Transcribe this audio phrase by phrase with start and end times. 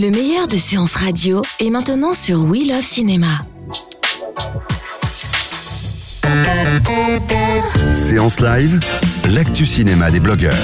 [0.00, 3.26] Le meilleur de séances radio est maintenant sur We Love Cinéma.
[7.92, 8.80] Séance live,
[9.34, 10.54] l'actu cinéma des blogueurs.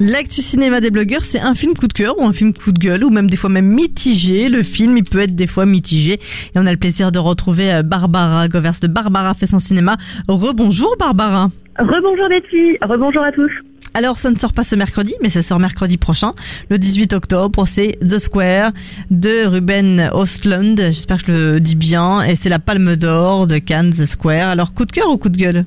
[0.00, 2.78] L'actu cinéma des blogueurs, c'est un film coup de cœur ou un film coup de
[2.78, 4.48] gueule ou même des fois même mitigé.
[4.48, 6.14] Le film, il peut être des fois mitigé.
[6.14, 9.98] Et on a le plaisir de retrouver euh, Barbara Govers de Barbara fait son cinéma.
[10.26, 11.50] Rebonjour Barbara.
[11.78, 13.50] Rebonjour Betty, rebonjour à tous.
[13.94, 16.32] Alors ça ne sort pas ce mercredi, mais ça sort mercredi prochain,
[16.68, 17.66] le 18 octobre.
[17.66, 18.72] C'est The Square
[19.10, 20.78] de Ruben Ostlund.
[20.78, 22.22] J'espère que je le dis bien.
[22.22, 24.48] Et c'est la Palme d'Or de Cannes The Square.
[24.48, 25.64] Alors coup de cœur ou coup de gueule?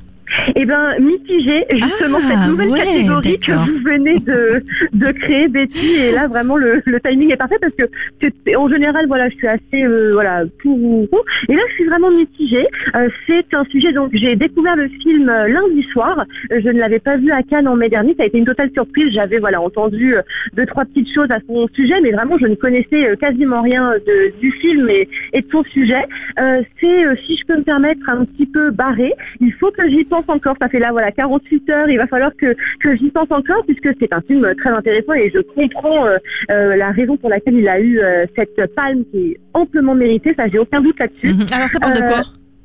[0.55, 4.63] Eh ben mitigé, justement Ah, cette nouvelle ouais, catégorie que vous venez de,
[4.93, 7.83] de créer Betty et là vraiment le, le timing est parfait parce que
[8.21, 11.25] c'est- en général voilà je suis assez euh, voilà pour ou contre.
[11.49, 12.65] et là je suis vraiment mitigée.
[12.95, 16.25] Euh, c'est un sujet donc j'ai découvert le film euh, lundi soir.
[16.49, 18.71] Je ne l'avais pas vu à Cannes en mai dernier, ça a été une totale
[18.73, 19.11] surprise.
[19.11, 20.15] J'avais voilà entendu
[20.55, 24.39] deux trois petites choses à son sujet, mais vraiment je ne connaissais quasiment rien de,
[24.39, 26.03] du film et, et de son sujet.
[26.39, 29.13] Euh, c'est si je peux me permettre un petit peu barré.
[29.41, 30.55] Il faut que j'y pense encore.
[30.61, 31.89] Ça fait là voilà 48 heures.
[31.89, 35.31] Il va falloir que que j'y pense encore puisque c'est un film très intéressant et
[35.33, 36.17] je comprends euh,
[36.51, 40.33] euh, la raison pour laquelle il a eu euh, cette palme qui est amplement méritée.
[40.37, 41.33] Ça j'ai aucun doute là-dessus.
[41.33, 41.45] Mhm.
[41.53, 42.21] Alors ça parle de quoi?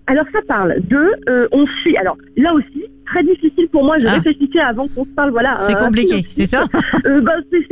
[0.07, 1.97] Alors ça parle de on suit.
[1.97, 3.97] Alors là aussi très difficile pour moi.
[3.99, 4.15] Je Ah.
[4.15, 5.31] réfléchissais avant qu'on se parle.
[5.31, 5.57] Voilà.
[5.59, 6.65] C'est un compliqué, c'est ça
[7.07, 7.67] Euh, bah, c'est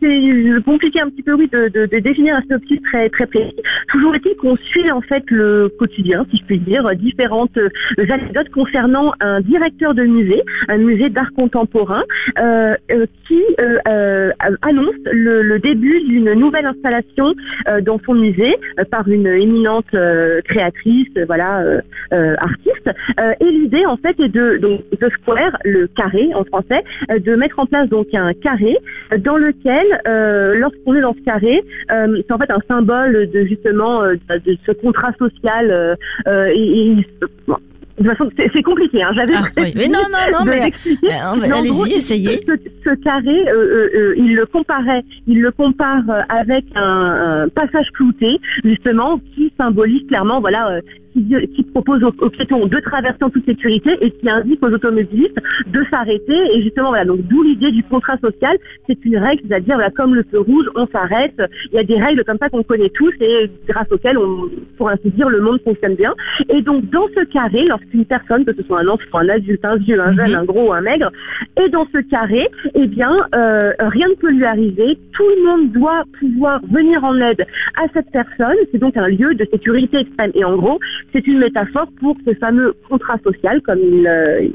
[0.00, 3.54] c'est compliqué un petit peu, oui, de, de, de définir un synopsis très, très précis.
[3.90, 7.68] Toujours est-il qu'on suit en fait le quotidien, si je puis dire, différentes euh,
[7.98, 12.02] anecdotes concernant un directeur de musée, un musée d'art contemporain,
[12.38, 14.30] euh, euh, qui euh, euh,
[14.62, 17.34] annonce le, le début d'une nouvelle installation
[17.68, 21.80] euh, dans son musée euh, par une éminente euh, créatrice, euh, voilà, euh,
[22.12, 22.90] euh, artiste.
[23.20, 27.18] Euh, et l'idée en fait est de donc The Square, le carré en français, euh,
[27.18, 28.76] de mettre en place donc un carré
[29.18, 33.44] dans lequel, euh, lorsqu'on est dans ce carré, euh, c'est en fait un symbole de
[33.44, 35.96] justement de, de ce contrat social.
[36.26, 37.06] et, et-
[37.46, 37.56] bon,
[37.98, 39.02] de toute façon, c'est compliqué.
[39.02, 39.72] Hein, J'avais Ah, oui.
[39.76, 42.40] Mais non, non, non, de mais allez-y, essayez.
[42.46, 42.52] Ce,
[42.84, 47.90] ce carré, euh, euh, euh, il le comparait, il le compare avec un, un passage
[47.92, 50.80] clouté, justement, qui symbolise clairement, voilà, euh,
[51.12, 55.38] qui, propose aux, aux piétons de traverser en toute sécurité et qui indique aux automobilistes
[55.66, 56.38] de s'arrêter.
[56.54, 58.56] Et justement, voilà, donc d'où l'idée du contrat social.
[58.86, 61.40] C'est une règle, c'est-à-dire, voilà, comme le feu rouge, on s'arrête.
[61.72, 64.88] Il y a des règles comme ça qu'on connaît tous et grâce auxquelles, on, pour
[64.88, 66.14] ainsi dire, le monde fonctionne bien.
[66.48, 69.76] Et donc, dans ce carré, lorsqu'une personne, que ce soit un enfant, un adulte, un
[69.76, 70.40] vieux, un jeune, Mhm.
[70.40, 71.10] un gros ou un maigre,
[71.56, 74.98] est dans ce carré, eh bien, euh, rien ne peut lui arriver.
[75.12, 77.44] Tout le monde doit pouvoir venir en aide
[77.80, 78.56] à cette personne.
[78.70, 80.30] C'est donc un lieu de sécurité extrême.
[80.34, 80.78] Et en gros,
[81.12, 84.48] c'est une métaphore pour ce fameux contrat social, comme il, euh,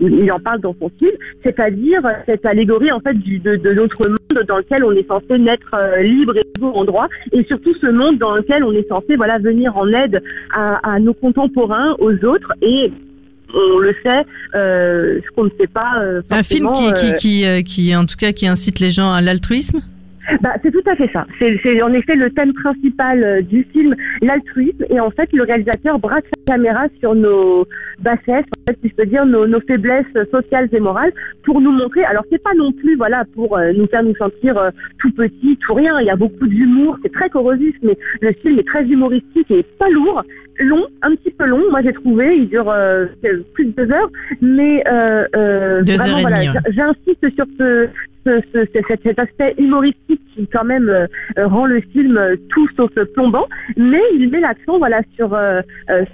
[0.00, 1.12] il, il en parle dans son film,
[1.44, 5.38] c'est-à-dire cette allégorie en fait du, de, de notre monde dans lequel on est censé
[5.38, 8.88] naître euh, libre et égaux en droit, et surtout ce monde dans lequel on est
[8.88, 10.22] censé voilà venir en aide
[10.54, 12.92] à, à nos contemporains, aux autres et
[13.54, 14.24] on le sait,
[14.54, 16.02] euh, ce qu'on ne sait pas.
[16.30, 19.80] Un film qui, qui, qui, qui, en tout cas, qui incite les gens à l'altruisme?
[20.40, 21.26] Bah, c'est tout à fait ça.
[21.38, 24.84] C'est en effet le thème principal euh, du film, l'altruisme.
[24.90, 27.66] Et en fait, le réalisateur braque sa caméra sur nos
[28.00, 28.44] bassesses,
[28.82, 31.12] si je peux dire, nos faiblesses sociales et morales,
[31.52, 32.02] pour nous montrer.
[32.04, 35.58] Alors, c'est pas non plus, voilà, pour euh, nous faire nous sentir euh, tout petits,
[35.60, 36.00] tout rien.
[36.00, 36.96] Il y a beaucoup d'humour.
[37.02, 40.22] C'est très corrosif, mais le film est très humoristique et pas lourd.
[40.60, 41.62] Long, un petit peu long.
[41.70, 42.36] Moi, j'ai trouvé.
[42.38, 43.04] Il dure euh,
[43.52, 46.58] plus de deux heures, mais Deux vraiment, heures et voilà, ouais.
[46.70, 47.88] j'insiste sur ce,
[48.26, 51.06] ce, ce- ce- cet, cet aspect humoristique qui quand même euh,
[51.46, 53.46] rend le film euh, tout sauf plombant,
[53.76, 55.60] mais il met l'accent voilà sur euh,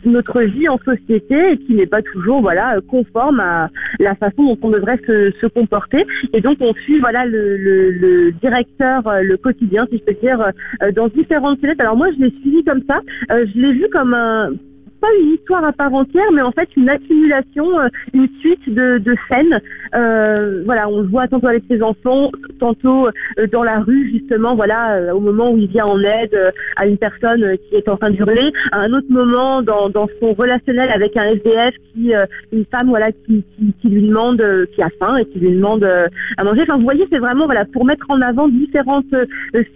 [0.05, 3.71] notre vie en société et qui n'est pas toujours voilà conforme à
[4.01, 6.07] la façon dont on devrait se, se comporter.
[6.33, 10.19] Et donc on suit voilà le, le, le directeur, euh, le quotidien si je peux
[10.21, 10.41] dire,
[10.83, 11.81] euh, dans différentes scénettes.
[11.81, 14.51] Alors moi je l'ai suivi comme ça, Euh, je l'ai vu comme un
[15.01, 19.01] pas une histoire à part entière, mais en fait une accumulation, euh, une suite de,
[19.29, 19.61] scènes.
[19.95, 24.55] Euh, voilà, on le voit tantôt avec ses enfants, tantôt euh, dans la rue justement,
[24.55, 28.11] voilà, au moment où il vient en aide à une personne qui est en train
[28.11, 29.91] d'hurler, à un autre moment dans,
[30.21, 31.75] son relationnel avec un SDF
[32.53, 33.45] une femme, voilà, qui,
[33.85, 34.43] lui demande,
[34.75, 36.63] qui a faim et qui lui demande à manger.
[36.63, 39.15] Enfin, vous voyez, c'est vraiment voilà pour mettre en avant différentes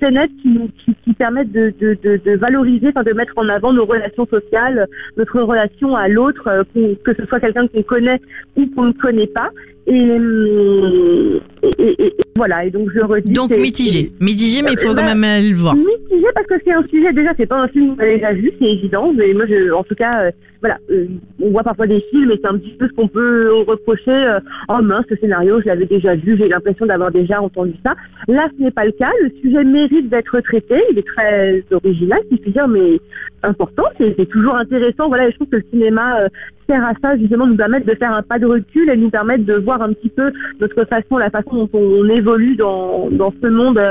[0.01, 4.27] scénettes qui, qui, qui permettent de, de valoriser, enfin de mettre en avant nos relations
[4.27, 4.87] sociales,
[5.17, 6.63] notre relation à l'autre, euh,
[7.05, 8.21] que ce soit quelqu'un qu'on connaît
[8.57, 9.51] ou qu'on ne connaît pas.
[9.87, 13.33] Et, hum, et, et- et voilà, et donc je redis.
[13.33, 14.13] Donc mitigé.
[14.21, 15.75] Mitigé, mais il faut Euh, quand même aller le voir.
[15.75, 15.97] Mitigé
[16.35, 18.69] parce que c'est un sujet, déjà, c'est pas un film qu'on a déjà vu, c'est
[18.69, 19.13] évident.
[19.13, 20.31] Mais moi, je, en tout cas, euh,
[20.63, 21.07] voilà, euh,
[21.41, 24.13] on voit parfois des films et c'est un petit peu ce qu'on peut reprocher.
[24.13, 24.39] euh,
[24.69, 27.97] oh mince, ce scénario, je l'avais déjà vu, j'ai l'impression d'avoir déjà entendu ça.
[28.29, 29.11] Là, ce n'est pas le cas.
[29.23, 30.81] Le sujet mérite d'être traité.
[30.93, 33.01] Il est très original, si je puis dire, mais
[33.43, 33.83] important.
[33.99, 35.09] C'est toujours intéressant.
[35.09, 36.29] Voilà, je trouve que le cinéma euh,
[36.69, 39.45] sert à ça, justement, nous permettre de faire un pas de recul et nous permettre
[39.45, 40.31] de voir un petit peu
[40.61, 43.11] notre façon, la façon dont on évolue dans,
[43.43, 43.83] ce monde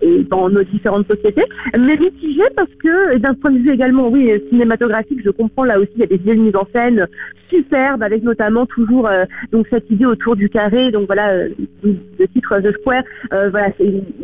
[0.00, 1.44] et dans nos différentes sociétés.
[1.78, 5.90] Mais mitigé parce que, d'un point de vue également, oui, cinématographique, je comprends là aussi,
[5.96, 7.06] il y a des idées de mise en scène
[7.52, 11.48] superbes, avec notamment toujours euh, donc cette idée autour du carré, donc voilà, euh,
[11.82, 13.68] le titre The Square, euh, voilà,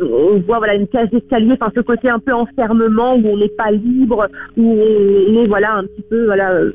[0.01, 3.49] on voit voilà une cage d'escalier, enfin ce côté un peu enfermement où on n'est
[3.49, 4.27] pas libre,
[4.57, 6.71] où on est voilà un petit peu voilà euh,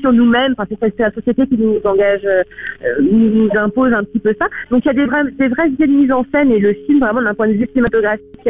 [0.00, 0.54] sur nous-mêmes.
[0.58, 2.42] Enfin c'est la société qui nous engage, euh,
[2.84, 4.48] euh, nous, impose un petit peu ça.
[4.70, 6.74] Donc il y a des vraies des vraies idées de mise en scène et le
[6.86, 8.48] film vraiment d'un point de vue cinématographique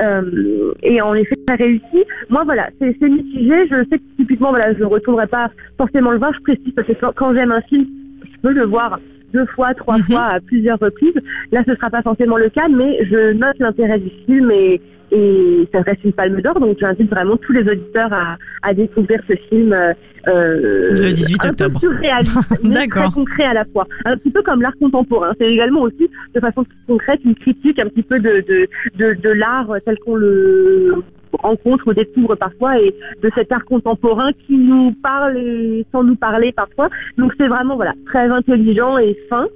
[0.00, 2.04] euh, est en effet très réussi.
[2.28, 3.66] Moi voilà, c'est mitigé.
[3.68, 6.32] Je sais que typiquement voilà, je ne retournerai pas forcément le voir.
[6.34, 7.86] Je précise parce que quand, quand j'aime un film,
[8.24, 8.98] je peux le voir
[9.32, 11.14] deux fois, trois fois à plusieurs reprises.
[11.52, 15.68] Là, ce sera pas forcément le cas, mais je note l'intérêt du film et, et
[15.72, 16.58] ça reste une palme d'or.
[16.60, 19.72] Donc, j'invite vraiment tous les auditeurs à, à découvrir ce film.
[19.72, 19.92] euh,
[20.26, 21.80] euh, Le 18 un octobre.
[22.64, 23.04] D'accord.
[23.04, 23.86] très concret à la fois.
[24.04, 25.32] Un petit peu comme l'art contemporain.
[25.40, 28.66] C'est également aussi, de façon concrète, une critique un petit peu de, de,
[28.96, 30.94] de, de l'art tel qu'on le
[31.32, 36.16] rencontre ou découvre parfois et de cet art contemporain qui nous parle et sans nous
[36.16, 36.88] parler parfois.
[37.18, 39.46] Donc c'est vraiment voilà très intelligent et fin,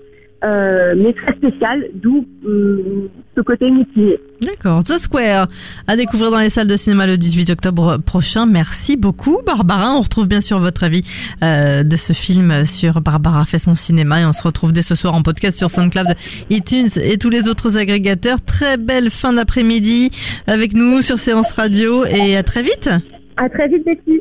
[0.45, 4.19] euh, mais très spécial, d'où hum, ce côté mitigé.
[4.41, 4.83] D'accord.
[4.83, 5.47] The Square
[5.87, 8.47] à découvrir dans les salles de cinéma le 18 octobre prochain.
[8.47, 9.95] Merci beaucoup, Barbara.
[9.97, 11.03] On retrouve bien sûr votre avis
[11.43, 14.95] euh, de ce film sur Barbara fait son cinéma et on se retrouve dès ce
[14.95, 16.15] soir en podcast sur SoundCloud,
[16.51, 18.41] iTunes et tous les autres agrégateurs.
[18.43, 20.11] Très belle fin d'après-midi
[20.47, 22.91] avec nous sur Séance Radio et à très vite.
[23.37, 24.21] À très vite, Betty.